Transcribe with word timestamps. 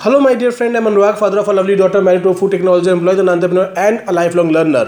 Hello, 0.00 0.18
my 0.18 0.34
dear 0.34 0.50
friend. 0.50 0.74
I'm 0.78 0.84
Anurag, 0.84 1.18
father 1.18 1.40
of 1.40 1.48
a 1.48 1.52
lovely 1.52 1.76
daughter, 1.76 2.00
married 2.00 2.22
to 2.22 2.30
a 2.30 2.34
food 2.34 2.52
technology 2.52 2.88
employee, 2.88 3.20
entrepreneur, 3.28 3.70
and 3.76 4.00
a 4.08 4.12
lifelong 4.18 4.50
learner. 4.50 4.84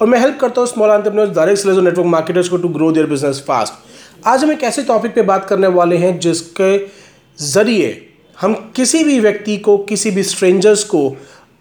और 0.00 0.06
मैं 0.06 0.18
help 0.20 0.38
करता 0.40 0.60
हूँ 0.60 0.68
small 0.68 0.90
entrepreneurs 0.90 1.34
direct 1.34 1.60
sellers 1.60 1.78
और 1.78 1.84
network 1.84 2.06
marketers 2.06 2.48
को 2.48 2.56
to 2.56 2.68
grow 2.68 2.90
their 2.92 3.06
business 3.06 3.42
fast 3.48 4.26
आज 4.28 4.44
हम 4.44 4.52
एक 4.52 4.62
ऐसे 4.64 4.82
टॉपिक 4.84 5.14
पे 5.14 5.22
बात 5.30 5.46
करने 5.48 5.66
वाले 5.76 5.96
हैं 5.96 6.18
जिसके 6.18 6.76
ज़रिए 7.38 7.92
हम 8.38 8.54
किसी 8.76 9.04
भी 9.04 9.18
व्यक्ति 9.20 9.56
को 9.68 9.76
किसी 9.88 10.10
भी 10.10 10.22
स्ट्रेंजर्स 10.24 10.84
को 10.94 11.04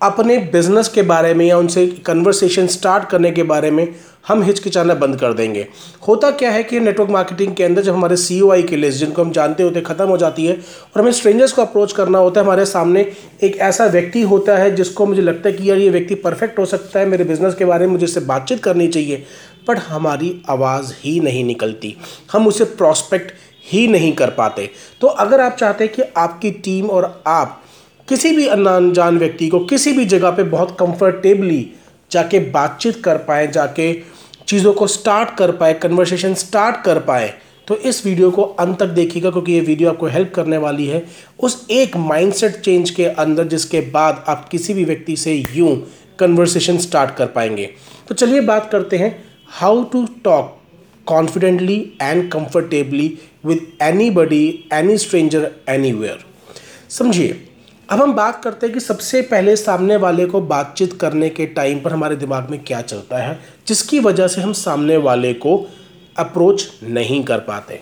अपने 0.01 0.37
बिज़नेस 0.53 0.87
के 0.95 1.01
बारे 1.11 1.33
में 1.33 1.45
या 1.45 1.57
उनसे 1.57 1.87
कन्वर्सेशन 2.05 2.67
स्टार्ट 2.77 3.09
करने 3.09 3.31
के 3.31 3.43
बारे 3.53 3.71
में 3.71 3.87
हम 4.27 4.41
हिचकिचाना 4.43 4.93
बंद 4.95 5.19
कर 5.19 5.33
देंगे। 5.33 5.65
होता 6.07 6.29
क्या 6.31 6.51
है 6.51 6.63
कि 6.63 6.79
नेटवर्क 6.79 7.09
मार्केटिंग 7.09 7.53
के 7.55 7.63
अंदर 7.63 7.81
जब 7.81 7.93
हमारे 7.93 8.15
सी 8.17 8.39
ओ 8.41 8.51
आई 8.51 8.63
की 8.63 8.75
लिस्ट 8.75 8.99
जिनको 8.99 9.23
हम 9.23 9.31
जानते 9.31 9.63
होते 9.63 9.81
ख़त्म 9.81 10.05
हो 10.05 10.17
जाती 10.17 10.45
है 10.45 10.53
और 10.53 11.01
हमें 11.01 11.11
स्ट्रेंजर्स 11.11 11.51
को 11.51 11.61
अप्रोच 11.61 11.91
करना 11.91 12.19
होता 12.19 12.39
है, 12.39 12.45
हमारे 12.45 12.65
सामने 12.65 13.05
एक 13.43 13.57
ऐसा 13.57 13.85
व्यक्ति 13.87 14.21
होता 14.23 14.57
है 14.57 14.75
जिसको 14.75 15.05
मुझे 15.05 15.21
लगता 15.21 15.49
है 15.49 15.55
कि 15.55 15.69
यार 15.69 15.77
ये 15.77 15.89
व्यक्ति 15.89 16.15
परफेक्ट 16.17 16.59
हो 16.59 16.65
सकता 16.65 16.99
है, 16.99 17.05
मेरे 17.05 17.23
बिज़नेस 17.23 17.55
के 17.55 17.65
बारे 17.65 17.85
में 17.85 17.93
मुझे 17.93 18.05
इससे 18.05 18.19
बातचीत 18.21 18.63
करनी 18.63 18.87
चाहिए। 18.87 19.23
बट 19.67 19.77
हमारी 19.79 20.29
आवाज़ 20.49 20.93
ही 20.95 21.19
नहीं 21.19 21.43
निकलती। 21.45 21.95
हम 22.31 22.47
उसे 22.47 22.63
प्रॉस्पेक्ट 22.63 23.31
ही 23.71 23.87
नहीं 23.87 24.11
कर 24.13 24.29
पाते। 24.29 24.69
तो 25.01 25.07
अगर 25.07 25.41
आप 25.41 25.55
चाहते 25.55 25.83
हैं 25.83 25.93
कि 25.93 26.03
आपकी 26.17 26.51
टीम 26.59 26.89
और 26.89 27.23
आप 27.27 27.61
किसी 28.07 28.31
भी 28.31 28.47
अनजान 28.47 29.17
व्यक्ति 29.17 29.47
को 29.47 29.59
किसी 29.65 29.91
भी 29.93 30.05
जगह 30.05 30.31
पे 30.31 30.43
बहुत 30.45 30.75
कंफर्टेबली 30.79 31.69
जाके 32.11 32.39
बातचीत 32.39 33.03
कर 33.03 33.17
पाए, 33.17 33.47
जाके 33.47 33.91
चीज़ों 34.47 34.73
को 34.73 34.87
स्टार्ट 34.87 35.35
कर 35.37 35.51
पाए 35.51 35.73
कन्वर्सेशन 35.75 36.33
स्टार्ट 36.35 36.83
कर 36.85 36.99
पाए 37.01 37.33
तो 37.67 37.75
इस 37.77 38.05
वीडियो 38.05 38.29
को 38.31 38.41
अंत 38.41 38.77
तक 38.79 38.87
देखिएगा, 38.87 39.29
क्योंकि 39.29 39.53
ये 39.53 39.61
वीडियो 39.61 39.89
आपको 39.89 40.07
हेल्प 40.07 40.31
करने 40.33 40.57
वाली 40.57 40.85
है। 40.87 41.03
उस 41.39 41.65
एक 41.71 41.95
माइंडसेट 41.97 42.55
चेंज 42.55 42.89
के 42.89 43.05
अंदर, 43.05 43.47
जिसके 43.47 43.81
बाद 43.81 44.23
आप 44.27 44.47
किसी 44.49 44.73
भी 44.73 44.83
व्यक्ति 44.85 45.15
से 45.17 45.33
यूँ 45.53 45.75
कन्वर्सेशन 46.19 46.77
स्टार्ट 46.77 47.15
कर 47.15 47.27
पाएँगे। 47.27 47.69
तो 48.07 48.15
चलिए 48.15 48.41
बात 48.41 48.69
करते 48.71 48.97
हैं 48.97 49.11
how 49.51 49.83
to 49.83 50.05
talk 50.23 50.55
confidently 51.07 51.79
and 52.01 52.31
comfortably 52.31 53.17
with 53.45 53.67
anybody 54.11 54.69
any 54.73 54.97
stranger 54.97 55.51
any 55.69 55.93
समझिए 56.89 57.46
अब 57.89 58.01
हम 58.01 58.13
बात 58.13 58.43
करते 58.43 58.65
हैं 58.65 58.73
कि 58.73 58.79
सबसे 58.79 59.21
पहले 59.21 59.55
सामने 59.55 59.95
वाले 59.95 60.25
को 60.25 60.39
बातचीत 60.41 60.93
करने 60.93 61.29
के 61.29 61.45
टाइम 61.45 61.79
पर 61.79 61.91
हमारे 61.91 62.15
दिमाग 62.15 62.49
में 62.49 62.63
क्या 62.63 62.81
चलता 62.81 63.17
है, 63.17 63.39
जिसकी 63.67 63.99
वजह 63.99 64.27
से 64.27 64.41
हम 64.41 64.53
सामने 64.53 64.97
वाले 64.97 65.33
को 65.33 65.55
अप्रोच 66.17 66.67
नहीं 66.83 67.23
कर 67.23 67.37
पाते। 67.37 67.79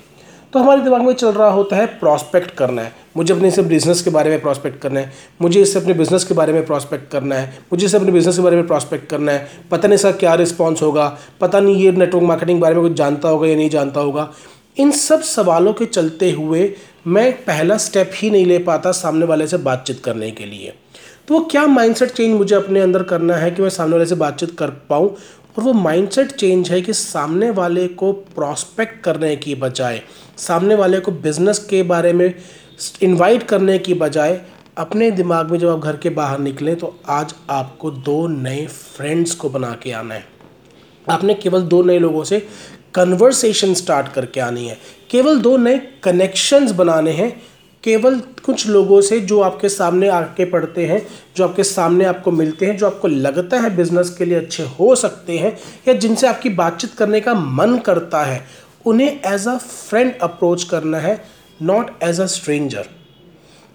तो 0.54 0.60
हमारे 0.60 0.82
दिमाग 0.82 1.02
में 1.02 1.14
चल 1.14 1.28
रहा 1.28 1.50
होता 1.50 1.76
है 1.76 1.86
प्रॉस्पेक्ट 2.00 2.52
करना 2.52 2.82
है। 2.82 2.92
मुझे 3.18 3.34
अपने 3.34 3.52
से 3.52 3.62
बिज़नेस 3.62 4.02
के 4.02 4.10
बारे 4.10 4.30
में 4.30 4.42
प्रॉस्पेक्ट 4.42 4.82
करना 4.82 5.00
है। 5.00 5.12
मुझे 5.42 5.62
इससे 5.62 5.80
अपने 5.80 5.94
बिज़नेस 5.94 6.24
के 6.24 6.34
बारे 6.34 6.54
में 6.54 6.66
प्रॉस्पेक्ट 6.66 7.12
करना 7.12 7.36
है। 7.36 7.58
मुझे 7.74 7.86
इससे 7.86 7.98
अपने 7.98 8.12
बिज़नेस 8.12 8.36
के 8.36 8.42
बारे 8.42 8.56
में 8.56 8.68
प्रॉस्पेक्ट 8.68 9.10
करना 9.10 9.32
है। 9.32 9.48
पता 9.72 9.88
नहीं 9.88 9.96
इसका 9.96 10.12
क्या 10.12 10.34
रिस्पॉन्स 10.34 10.82
होगा। 10.82 11.18
पता 11.42 11.60
नहीं 11.60 11.76
ये 11.76 11.92
नेटवर्क 11.92 12.24
मार्केटिंग 12.24 12.58
के 12.58 12.62
बारे 12.62 12.76
में 12.76 12.84
कुछ 12.84 12.98
जानता 12.98 13.30
होगा 13.30 13.48
या 13.48 13.56
नहीं 13.56 13.70
जानता 13.70 14.00
होगा। 14.00 14.32
इन 14.78 14.92
सब 14.92 15.22
सवालों 15.22 15.74
के 15.74 15.86
चलते 15.86 16.32
हुए 16.32 16.74
मैं 17.08 17.32
पहला 17.44 17.78
स्टेप 17.78 18.12
ही 18.16 18.30
नहीं 18.30 18.46
ले 18.46 18.58
पाता 18.60 18.92
सामने 18.92 19.26
वाले 19.26 19.48
से 19.48 19.58
बातचीत 19.58 20.00
करने 20.00 20.32
के 20.32 20.46
लिए। 20.46 20.74
तो 21.28 21.34
वो 21.34 21.40
क्या 21.42 21.66
माइंडसेट 21.68 22.10
चेंज 22.10 22.36
मुझे 22.36 22.56
अपने 22.56 22.80
अंदर 22.80 23.04
करना 23.04 23.36
है 23.36 23.52
कि 23.52 23.62
मैं 23.62 23.70
सामने 23.70 23.94
वाले 23.94 24.06
से 24.06 24.16
बातचीत 24.16 24.58
कर 24.58 24.70
पाऊँ? 24.90 25.08
और 25.58 25.64
वो 25.64 25.74
माइंडसेट 25.74 26.32
चेंज 26.32 26.70
है 26.72 26.82
कि 26.82 26.94
सामने 26.94 27.50
वाले 27.52 27.88
को 27.90 28.12
प्रॉस्पेक्ट 28.12 29.04
करने 29.04 29.36
की 29.36 29.56
बजाय, 29.56 30.02
सामने 30.38 30.76
वाले 30.76 31.00
को 31.00 31.12
बिज़नेस 31.12 31.60
के 31.60 31.82
बारे 31.84 32.14
में 32.14 32.34
इनवाइट 33.02 33.44
करने 33.44 33.78
की 33.80 33.94
बजाय 33.94 34.42
अपने 34.78 35.10
दिमाग 35.12 35.52
में 35.52 35.58
जब 35.60 35.70
आप 35.70 35.80
घर 35.80 35.98
के 35.98 36.10
बाहर 36.10 36.40
निकलें 36.40 36.76
तो 36.76 36.96
आज 37.10 37.34
आपको 37.50 37.92
दो 37.92 38.28
नए 38.28 38.66
फ्रेंड्स 38.68 39.36
को 39.36 39.50
बना 39.50 39.72
के 39.84 39.92
आना 39.92 40.14
है। 40.14 40.26
आपने 41.08 41.34
केवल 41.34 41.62
दो 41.64 41.82
नए 41.84 42.00
लोगों 42.00 42.24
से 42.24 42.48
कन्वर्सेशन 42.96 43.74
स्टार्ट 43.74 44.14
करके 44.14 44.40
आनी 44.40 44.68
है। 44.68 44.78
केवल 45.12 45.40
दो 45.40 45.58
नए 45.58 45.82
कनेक्शंस 46.04 46.72
बनाने 46.72 47.12
हैं। 47.12 47.30
केवल 47.84 48.20
कुछ 48.46 48.68
लोगों 48.68 49.02
से 49.02 49.20
जो 49.20 49.40
आपके 49.42 49.70
सामने 49.70 50.08
आके 50.08 50.46
पढ़ते 50.46 50.86
हैं, 50.86 51.02
जो 51.38 51.44
आपके 51.44 51.64
सामने 51.64 52.06
आपको 52.06 52.32
मिलते 52.32 52.66
हैं, 52.66 52.78
जो 52.78 52.86
आपको 52.86 53.08
लगता 53.08 53.60
है 53.60 53.76
बिज़नेस 53.76 54.10
के 54.10 54.26
लिए 54.26 54.38
अच्छे 54.38 54.64
हो 54.80 54.96
सकते 54.96 55.38
हैं 55.38 55.58
या 55.88 55.94
जिनसे 55.94 56.28
आपकी 56.28 56.50
बातचीत 56.50 56.94
करने 56.94 57.22
का 57.22 57.34
मन 57.34 57.78
करता 57.78 58.24
है, 58.24 58.46
उन्हें 58.86 59.20
एज 59.26 59.48
अ 59.48 59.58
फ्रेंड 59.58 60.18
अप्रोच 60.20 60.64
करना 60.64 61.00
है 61.00 61.24
नॉट 61.62 62.04
एज 62.04 62.20
अ 62.20 62.26
स्ट्रेंजर 62.26 62.86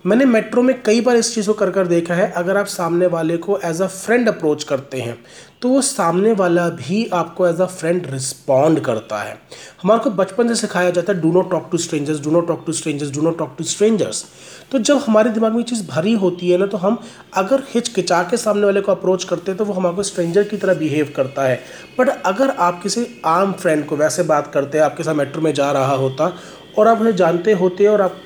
मैंने 0.04 0.24
मेट्रो 0.24 0.62
में 0.62 0.82
कई 0.82 1.00
बार 1.00 1.16
इस 1.16 1.34
चीज़ 1.34 1.46
को 1.46 1.52
कर 1.54 1.70
कर 1.70 1.86
देखा 1.86 2.14
है, 2.14 2.30
अगर 2.32 2.56
आप 2.56 2.66
सामने 2.66 3.06
वाले 3.06 3.36
को 3.36 3.58
एज 3.64 3.80
अ 3.82 3.86
फ्रेंड 3.86 4.28
अप्रोच 4.28 4.62
करते 4.64 5.00
हैं 5.00 5.16
तो 5.62 5.68
वो 5.68 5.80
सामने 5.82 6.32
वाला 6.32 6.68
भी 6.70 7.04
आपको 7.14 7.46
एज 7.46 7.60
अ 7.60 7.66
फ्रेंड 7.66 8.06
रिस्पॉन्ड 8.10 8.80
करता 8.80 9.18
है। 9.18 9.36
हमारे 9.82 10.00
को 10.00 10.10
बचपन 10.12 10.48
से 10.48 10.54
सिखाया 10.54 10.90
जाता 10.90 11.12
है 11.12 11.20
do 11.20 11.32
not 11.32 11.50
talk 11.50 11.68
to 11.72 11.78
strangers 11.78 12.20
do 12.20 12.30
not 12.30 12.48
talk 12.48 12.62
to 12.66 12.72
strangers 12.72 13.10
do 13.10 13.22
not 13.22 13.38
talk 13.38 13.54
to 13.58 13.64
strangers 13.64 14.24
तो 14.72 14.78
जब 14.78 15.02
हमारे 15.06 15.30
दिमाग 15.30 15.52
में 15.52 15.62
चीज़ 15.62 15.86
भरी 15.88 16.12
होती 16.14 16.50
है 16.50 16.58
ना 16.58 16.66
तो 16.66 16.78
हम 16.78 16.98
अगर 17.34 17.62
हिचकिचा 17.74 18.22
के 18.22 18.36
सामने 18.36 18.64
वाले 18.66 18.80
को 18.80 18.92
अप्रोच 18.92 19.24
करते 19.24 19.50
हैं 19.50 19.58
तो 19.58 19.64
वो 19.64 19.72
हमारे 19.72 19.96
को 19.96 20.02
स्ट्रेंजर 20.02 20.44
की 20.44 20.56
तरह 20.56 20.74
बिहेव 20.74 21.12
करता 21.16 21.42
है। 21.42 21.60
बट 21.98 22.08
अगर 22.08 22.50
आप 22.50 22.82
किसी 22.82 23.06
आम 23.26 23.52
फ्रेंड 23.52 23.86
को, 23.86 23.96
वैसे 23.96 24.22
बात 24.22 24.50
करते 24.54 24.78
हैं, 24.78 24.84
आपके 24.84 25.02
साथ 25.02 25.14
मेट्रो 25.14 25.42
में 25.42 25.52
जा 25.54 25.70
रहा 25.72 25.94
होता, 25.96 26.32
और 26.78 26.88
आप 26.88 27.00
उन्हें 27.00 27.16
जानते 27.16 27.52
होते 27.52 27.86
और 27.86 28.00
आप 28.00 28.16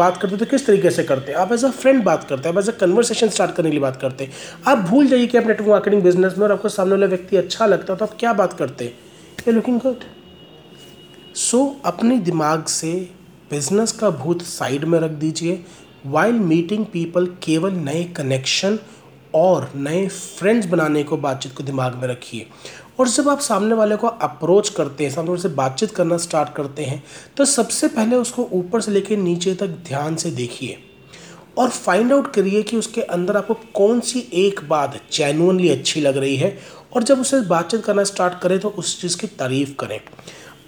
बात 0.00 0.16
करते 0.16 0.36
तो 0.36 0.46
किस 0.46 0.66
तरीके 0.66 0.90
से 0.90 1.04
करते 1.04 1.32
हैं? 1.32 1.38
आप 1.38 1.52
एज 1.52 1.64
अ 1.64 1.70
फ्रेंड 1.70 2.02
बात 2.04 2.24
करते 2.24 2.48
हैं, 2.48 2.54
आप 2.54 2.62
एज 2.62 2.68
अ 2.68 2.72
कन्वर्सेशन 2.78 3.28
स्टार्ट 3.28 3.54
करने 3.54 3.68
के 3.68 3.72
लिए 3.72 3.80
बात 3.80 4.00
करते 4.00 4.24
हैं। 4.24 4.32
आप 4.66 4.78
भूल 4.80 5.06
जाइए 5.06 5.26
कि 5.26 5.38
आप 5.38 5.46
नेटवर्क 5.46 5.68
मार्केटिंग 5.68 6.02
बिज़नेस 6.02 6.38
में 6.38 6.46
और 6.46 6.52
आपको 6.52 6.68
सामने 6.68 6.92
वाला 6.92 7.06
व्यक्ति 7.06 7.36
अच्छा 7.36 7.66
लगता 7.66 7.92
है 7.92 7.98
तो 7.98 8.04
आप 8.04 8.16
क्या 8.20 8.32
बात 8.32 8.52
करते 8.52 8.84
हैं? 8.84 8.92
लुकिंग 9.48 9.80
गुड 9.80 10.04
सो 11.36 11.64
अपने 11.84 12.16
दिमाग 12.20 12.64
से 12.68 12.92
बिज़नेस 13.50 13.92
का 13.92 14.10
भूत 14.12 14.42
साइड 14.42 14.84
में 14.84 14.98
रख 15.00 15.10
दीजिए 15.20 15.64
वाइल 16.06 16.34
मीटिंग 16.34 16.84
पीपल 16.86 17.26
केवल 17.42 17.72
नए 17.74 18.02
कनेक्शन 18.16 18.78
और 19.34 19.70
नए 19.76 20.06
फ्रेंड्स 20.08 20.66
बनाने 20.66 21.02
को 21.02 21.16
बातचीत 21.16 21.52
को 21.52 21.64
दिमाग 21.64 21.94
में 21.94 22.06
रखिए। 22.08 22.46
और 23.00 23.08
जब 23.08 23.28
आप 23.28 23.40
सामने 23.40 23.74
वाले 23.74 23.96
को 23.96 24.06
अप्रोच 24.06 24.68
करते 24.68 25.04
हैं, 25.04 25.10
सामने 25.10 25.30
वाले 25.30 25.42
से 25.42 25.48
बातचीत 25.48 25.90
करना 25.90 26.16
स्टार्ट 26.18 26.54
करते 26.54 26.84
हैं 26.84 27.02
तो 27.36 27.44
सबसे 27.44 27.88
पहले 27.88 28.16
उसको 28.16 28.48
ऊपर 28.52 28.80
से 28.80 28.92
लेकर 28.92 29.16
नीचे 29.16 29.54
तक 29.54 29.66
ध्यान 29.86 30.16
से 30.16 30.30
देखिए 30.30 30.78
और 31.58 31.68
फाइंड 31.68 32.12
आउट 32.12 32.32
करिए 32.34 32.62
कि 32.62 32.76
उसके 32.76 33.02
अंदर 33.02 33.36
आपको 33.36 33.54
कौन 33.74 34.00
सी 34.00 34.26
एक 34.34 34.60
बात 34.68 35.00
जेनुअनली 35.12 35.68
अच्छी 35.68 36.00
लग 36.00 36.16
रही 36.16 36.36
है 36.36 36.56
और 36.94 37.02
जब 37.02 37.20
उसे 37.20 37.40
बातचीत 37.40 37.84
करना 37.84 38.04
स्टार्ट 38.04 38.40
करें 38.40 38.58
तो 38.58 38.68
उस 38.68 39.00
चीज़ 39.00 39.16
की 39.18 39.26
तारीफ़ 39.26 39.74
करें। 39.80 40.00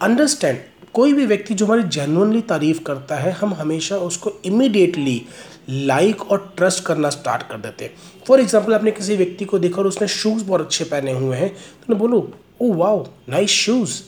अंडरस्टैंड 0.03 0.59
कोई 0.95 1.13
भी 1.13 1.27
व्यक्ति 1.27 1.55
जो 1.55 1.67
हमारी 1.67 1.83
जेनुअनली 1.83 2.41
तारीफ़ 2.41 2.83
करता 2.83 3.17
है, 3.17 3.33
हम 3.33 3.55
हमेशा 3.55 3.97
उसको 3.99 4.33
इमीडिएटली 4.45 5.23
लाइक 5.69 6.31
और 6.31 6.53
ट्रस्ट 6.57 6.85
करना 6.85 7.11
स्टार्ट 7.11 7.43
कर 7.43 7.59
देते 7.59 7.85
हैं। 7.85 7.93
फॉर 8.29 8.41
एग्ज़ाम्पल 8.41 8.75
आपने 8.75 8.91
किसी 8.91 9.17
व्यक्ति 9.17 9.45
को 9.45 9.59
देखा 9.59 9.81
और 9.81 9.87
उसने 9.87 10.09
शूज़ 10.11 10.45
बहुत 10.45 10.61
अच्छे 10.61 10.85
पहने 10.85 11.13
हुए 11.13 11.37
हैं 11.37 11.55
तो 11.89 11.95
बोलूँ 11.97 12.23
ओ 12.63 12.73
वाओ 12.75 13.07
नाइस 13.29 13.51
शूज़ 13.51 14.01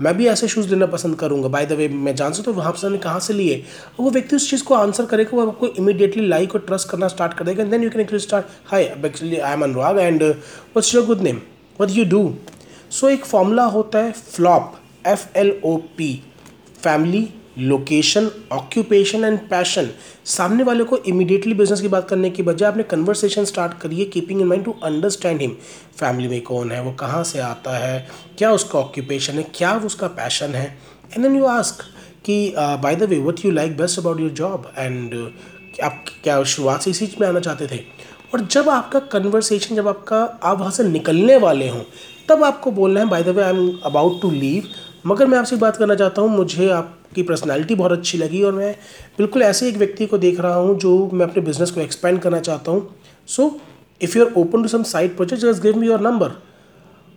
मैं 0.00 0.16
भी 0.16 0.26
ऐसे 0.28 0.48
शूज़ 0.48 0.68
लेना 0.68 0.86
पसंद 0.86 1.16
करूँगा। 1.18 1.48
बाय 1.48 1.66
द 1.66 1.72
वे 1.72 1.88
मैं 1.88 2.14
जान 2.16 2.32
सकता 2.32 2.50
हूँ, 2.50 2.58
वहाँ 2.58 2.72
से 2.72 2.98
कहाँ 2.98 3.20
से 3.20 3.34
लिए? 3.34 3.56
और 3.56 4.04
वो 4.04 4.10
व्यक्ति 4.10 4.36
उस 4.36 4.48
चीज़ 4.50 4.62
को 4.64 4.74
आंसर 4.74 5.06
करेगा 5.06 5.36
वो 5.36 5.46
आपको 5.46 5.66
इमीडिएटली 5.68 6.26
लाइक 6.28 6.54
और 6.54 6.60
ट्रस्ट 6.66 6.88
करना 6.88 7.08
स्टार्ट 7.08 7.34
कर 7.34 7.44
देगा 7.44 7.64
then 7.64 7.82
you 7.82 7.90
can 7.90 8.00
actually 8.00 8.22
start 8.22 8.46
hi 8.66 8.84
actually 8.84 9.36
I 9.38 9.52
am 9.52 9.62
Anurag 9.62 9.98
and 9.98 10.22
what's 10.22 10.94
your 10.94 11.04
good 11.06 11.20
name 11.20 11.40
what 11.80 11.90
you 11.90 12.04
do 12.10 12.22
so 12.90 13.08
एक 13.08 13.24
फॉर्मूला 13.24 13.64
होता 13.74 13.98
है 13.98 14.12
flop 14.12 14.74
F 15.06 15.26
L 15.38 15.52
O 15.64 15.76
P 15.96 16.12
family 16.82 17.28
location 17.60 18.28
occupation 18.52 19.24
and 19.24 19.38
passion 19.48 19.88
सामने 20.26 20.64
वाले 20.64 20.84
को 20.84 20.96
immediately 20.98 21.54
business 21.54 21.80
की 21.80 21.88
बात 21.88 22.08
करने 22.08 22.30
की 22.30 22.42
बजाय 22.42 22.68
आपने 22.68 22.82
कन्वर्सेशन 22.82 23.44
स्टार्ट 23.44 23.78
करिए 23.80 24.04
keeping 24.04 24.40
in 24.40 24.46
mind 24.46 24.64
to 24.64 24.74
understand 24.84 25.40
him 25.40 25.56
family 25.98 26.28
में 26.28 26.40
कौन 26.42 26.72
है, 26.72 26.82
वो 26.82 26.92
कहाँ 26.92 27.22
से 27.24 27.38
आता 27.40 27.76
है, 27.78 28.06
क्या 28.38 28.50
उसका 28.52 28.78
ऑक्यूपेशन 28.78 29.32
है, 29.32 29.42
क्या 29.54 29.74
उसका 29.76 30.06
पैशन 30.08 30.54
है? 30.54 30.66
एंड 31.12 31.22
देन 31.22 31.36
यू 31.36 31.44
आस्क 31.46 31.84
कि 32.24 32.52
by 32.56 32.96
the 32.96 33.02
way 33.02 33.18
what 33.20 33.44
you 33.44 33.50
like 33.50 33.76
best 33.76 33.98
about 33.98 34.20
your 34.20 34.30
job 34.32 34.72
and 34.78 35.14
आप 35.84 36.04
क्या 36.24 36.42
शुरुआत 36.44 36.82
से 36.82 36.90
इसी 36.90 37.10
में 37.20 37.26
आना 37.28 37.40
चाहते 37.40 37.66
थे? 37.66 37.80
और 38.34 38.40
जब 38.42 38.68
आपका 38.68 38.98
कन्वर्सेशन 39.12 39.76
जब 39.76 39.88
आपका, 39.88 40.22
आप 40.42 40.58
वहाँ 40.58 40.70
से 40.70 40.84
निकलने 40.84 41.36
वाले 41.38 41.68
हों, 41.68 41.82
तब 42.28 42.44
आपको 42.44 42.70
बोलना 42.72 43.00
है 43.00 43.08
by 43.08 43.22
the 43.22 43.28
way 43.28 43.42
I 43.42 43.50
am 43.50 43.78
about 43.84 44.20
to 44.22 44.30
leave 44.30 44.68
मगर 45.06 45.26
मैं 45.26 45.38
आपसे 45.38 45.56
बात 45.56 45.76
करना 45.76 45.94
चाहता 45.94 46.22
हूँ, 46.22 46.30
मुझे 46.30 46.68
आपकी 47.10 47.22
पर्सनैलिटी 47.22 47.74
बहुत 47.74 47.92
अच्छी 47.92 48.18
लगी 48.18 48.42
और 48.42 48.52
मैं 48.54 48.72
बिल्कुल 49.18 49.42
ऐसे 49.42 49.68
एक 49.68 49.76
व्यक्ति 49.76 50.06
को 50.06 50.18
देख 50.18 50.40
रहा 50.40 50.54
हूँ 50.54 50.78
जो 50.80 50.90
मैं 51.12 51.26
अपने 51.26 51.42
बिज़नेस 51.42 51.70
को 51.70 51.80
एक्सपेंड 51.80 52.20
करना 52.22 52.38
चाहता 52.40 52.72
हूँ। 52.72 52.94
So 53.28 53.60
if 54.00 54.16
you 54.18 54.24
are 54.24 54.32
open 54.38 54.62
to 54.62 54.68
some 54.68 54.82
side 54.82 55.16
project 55.16 55.42
just 55.42 55.62
give 55.62 55.78
me 55.78 55.86
your 55.86 56.00
number 56.00 56.32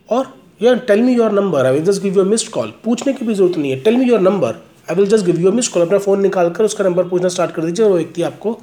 और 0.10 0.34
यार 0.62 0.78
tell 0.88 1.02
me 1.02 1.14
your 1.16 1.32
number 1.32 1.66
I 1.66 1.74
will 1.74 1.84
just 1.86 2.02
give 2.04 2.18
you 2.18 2.24
missed 2.26 2.50
call 2.52 2.74
पूछने 2.84 3.14
की 3.14 3.26
भी 3.26 3.34
ज़रूरत 3.34 3.58
नहीं 3.58 3.72
है। 3.72 3.80
Tell 3.82 3.98
me 3.98 4.06
your 4.06 4.20
number 4.22 4.56
I 4.90 4.96
will 4.96 5.08
just 5.08 5.26
give 5.26 5.40
you 5.42 5.52
missed 5.52 5.74
call 5.74 5.86
अपना 5.86 5.98
phone 6.00 6.22
निकाल 6.22 6.50
कर 6.50 6.64
उसका 6.64 6.84
नंबर 6.84 7.08
पूछना 7.10 7.30
स्टार्ट 7.30 7.52
कर 7.52 7.66
दीजिए 7.66 7.86
और 7.86 7.92
वो 7.92 7.98
व्यक्ति 7.98 8.22
आपको 8.24 8.60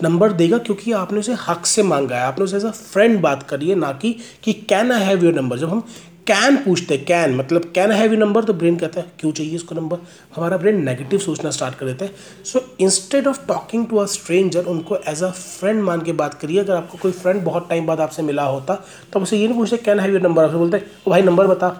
नंबर 0.00 0.32
देगा 0.32 0.58
क्योंकि 0.60 0.92
आपने 0.92 1.18
उसे 1.20 1.34
हक 1.48 1.66
से 1.66 1.82
मांगा 1.82 2.16
है। 2.16 2.22
आपने 2.22 2.44
उसे 2.44 2.56
एज 2.56 2.64
अ 2.64 2.70
फ्रेंड 2.70 3.20
बात 3.20 3.42
करी 3.42 3.68
है, 3.68 3.74
ना 3.74 3.92
कि 3.92 4.16
कि 4.44 4.52
can 4.68 4.92
I 4.92 5.04
have 5.04 5.24
your 5.24 5.34
number 5.34 5.58
जब 5.58 5.70
हम 5.70 5.82
कैन 6.30 6.56
पूछते 6.64 6.94
हैं 6.94 7.04
कैन 7.04 7.34
मतलब 7.36 7.64
कैन 7.74 7.92
हैव 7.92 8.12
यू 8.12 8.18
नंबर 8.18 8.44
तो 8.44 8.52
ब्रेन 8.54 8.76
कहता 8.76 9.00
है, 9.00 9.06
क्यों 9.20 9.30
चाहिए 9.32 9.54
इसको 9.54 9.74
नंबर 9.74 9.98
हमारा 10.36 10.56
ब्रेन 10.56 10.82
नेगेटिव 10.84 11.18
सोचना 11.18 11.50
स्टार्ट 11.50 11.74
कर 11.74 11.86
देता 11.86 12.04
है। 12.04 12.44
So 12.44 12.62
instead 12.80 13.26
of 13.26 13.38
talking 13.46 13.86
to 13.88 13.96
a 13.96 14.04
stranger 14.08 14.64
उनको 14.66 14.96
एज 15.08 15.22
अ 15.22 15.30
फ्रेंड 15.30 15.82
मान 15.84 16.02
के 16.02 16.12
बात 16.14 16.34
करिए। 16.34 16.58
अगर 16.60 16.74
आपको 16.74 16.98
कोई 16.98 17.12
फ्रेंड 17.12 17.42
बहुत 17.44 17.68
टाइम 17.68 17.86
बाद 17.86 18.00
आपसे 18.00 18.22
मिला 18.22 18.42
होता 18.44 18.74
तो 18.74 19.18
आप 19.18 19.22
उसे 19.22 19.36
ये 19.36 19.48
नहीं 19.48 19.58
पूछते 19.58 19.76
कैन 19.78 20.00
हैव 20.00 20.12
यू 20.12 20.18
नंबर 20.20 20.44
आपसे 20.44 20.56
बोलते 20.56 20.82
ओ 21.06 21.10
भाई 21.10 21.22
नंबर 21.22 21.46
बता 21.46 21.74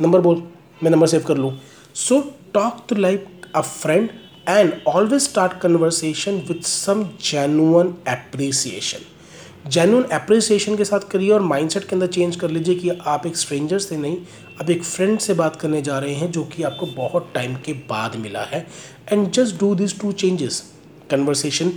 नंबर 0.00 0.20
बोल, 0.20 0.42
मैं 0.82 0.90
नंबर 0.90 1.06
सेव 1.06 1.24
कर 1.26 1.36
लूँ। 1.36 1.52
So 1.96 2.20
talk 2.54 2.84
to 2.88 2.96
like 2.96 3.26
a 3.54 3.60
friend 3.62 4.08
and 4.48 4.72
always 4.88 5.22
start 5.22 5.60
conversation 5.60 6.42
with 6.48 6.62
some 6.66 7.04
genuine 7.24 7.94
appreciation 8.08 9.12
genuine 9.66 10.02
appreciation 10.04 10.76
के 10.76 10.84
साथ 10.84 11.08
करिए 11.10 11.30
और 11.30 11.40
माइंडसेट 11.42 11.84
के 11.84 11.94
अंदर 11.96 12.06
चेंज 12.06 12.36
कर 12.36 12.50
लीजिए 12.50 12.74
कि 12.74 12.90
आप 13.06 13.26
एक 13.26 13.36
स्ट्रेंजर 13.36 13.78
से 13.78 13.96
नहीं 13.96 14.16
अब 14.60 14.70
एक 14.70 14.82
फ्रेंड 14.82 15.18
से 15.18 15.34
बात 15.34 15.56
करने 15.56 15.80
जा 15.82 15.98
रहे 15.98 16.14
हैं 16.14 16.30
जो 16.32 16.44
कि 16.44 16.62
आपको 16.62 16.86
बहुत 16.86 17.30
टाइम 17.34 17.54
के 17.64 17.72
बाद 17.88 18.16
मिला 18.16 18.42
है। 18.44 18.66
And 19.12 19.30
just 19.30 19.58
do 19.60 19.74
this 19.74 19.98
two 20.00 20.12
changes 20.12 20.62
conversation 21.10 21.72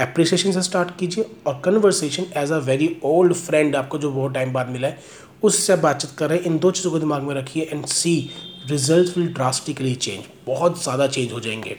appreciation 0.00 0.52
से 0.52 0.62
स्टार्ट 0.62 0.96
कीजिए 0.98 1.26
और 1.46 1.60
conversation 1.64 2.26
as 2.36 2.52
a 2.52 2.58
very 2.60 2.96
old 3.04 3.34
friend 3.34 3.76
आपको 3.76 3.98
जो 3.98 4.10
बहुत 4.10 4.34
टाइम 4.34 4.52
बाद 4.52 4.68
मिला 4.68 4.88
है, 4.88 4.98
उससे 5.42 5.76
बातचीत 5.76 6.10
कर 6.18 6.28
रहे 6.28 6.38
हैं। 6.38 6.44
इन 6.44 6.58
दो 6.58 6.70
चीज़ों 6.70 6.90
को 6.90 6.98
दिमाग 6.98 7.22
में 7.22 7.34
रखिए 7.34 7.68
and 7.72 7.84
see 7.86 8.18
result 8.70 9.16
will 9.18 9.28
drastically 9.28 9.94
change 9.96 10.24
बहुत 10.46 10.82
ज़्यादा 10.82 11.06
चेंज 11.06 11.32
हो 11.32 11.40
जाएँगे। 11.40 11.76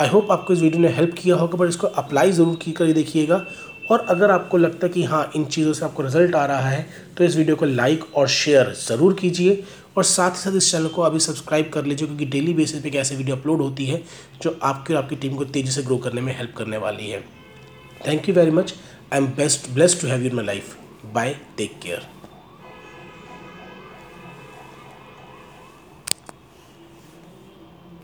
आई 0.00 0.08
होप 0.08 0.30
आपको 0.30 0.52
इस 0.52 0.60
वीडियो 0.60 0.82
ने 0.82 0.88
हेल्प 0.88 1.14
किया 1.18 1.36
होगा, 1.36 1.58
पर 1.58 1.68
इसको 1.68 1.86
अप्लाई 1.86 2.32
ज़रूर 2.32 2.56
की 2.56 2.72
कर 2.72 2.92
देखिएगा 2.92 3.44
और 3.90 4.04
अगर 4.08 4.30
आपको 4.30 4.56
लगता 4.56 4.86
है 4.86 4.92
कि 4.92 5.02
हाँ 5.04 5.30
इन 5.36 5.44
चीज़ों 5.44 5.72
से 5.72 5.84
आपको 5.84 6.02
रिज़ल्ट 6.02 6.34
आ 6.34 6.44
रहा 6.46 6.68
है 6.68 6.86
तो 7.16 7.24
इस 7.24 7.36
वीडियो 7.36 7.56
को 7.56 7.64
लाइक 7.64 8.04
और 8.16 8.28
शेयर 8.28 8.72
ज़रूर 8.78 9.14
कीजिए 9.14 9.62
और 9.96 10.04
साथ 10.04 10.30
ही 10.30 10.40
साथ 10.40 10.56
इस 10.56 10.70
चैनल 10.72 10.88
को 10.88 11.02
अभी 11.02 11.20
सब्सक्राइब 11.20 11.70
कर 11.74 11.84
लीजिए 11.84 12.06
क्योंकि 12.08 12.26
डेली 12.26 12.54
बेसिस 12.54 12.82
पे 12.82 12.88
एक 12.88 12.96
ऐसी 12.96 13.16
वीडियो 13.16 13.36
अपलोड 13.36 13.60
होती 13.60 13.86
है 13.86 14.02
जो 14.42 14.58
आपकी 14.62 14.94
और 14.94 15.02
आपकी 15.02 15.16
टीम 15.16 15.36
को 15.36 15.44
तेज़ी 15.46 15.70
से 15.72 15.82
ग्रो 15.82 15.96
करने 15.98 16.20
में 16.20 16.36
हेल्प 16.38 16.54
करने 16.56 16.76
वाली 16.76 17.10
है। 17.10 17.20
Thank 18.06 18.28
you 18.28 18.34
very 18.34 18.50
much 18.50 18.74
I 19.12 19.18
am 19.18 19.26
best 19.36 19.70
blessed 19.70 20.00
to 20.00 20.08
have 20.08 20.24
you 20.24 20.30
my 20.34 20.44
life 20.44 20.76
bye 21.14 21.36
take 21.56 21.78
care 21.82 22.17